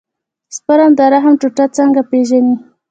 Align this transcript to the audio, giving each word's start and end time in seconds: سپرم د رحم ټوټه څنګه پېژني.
سپرم 0.55 0.91
د 0.99 1.01
رحم 1.13 1.33
ټوټه 1.41 1.65
څنګه 1.77 2.01
پېژني. 2.09 2.55